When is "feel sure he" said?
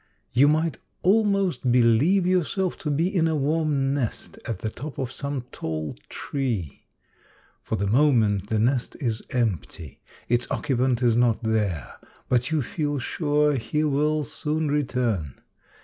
12.63-13.83